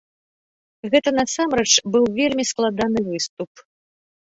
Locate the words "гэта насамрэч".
0.93-1.67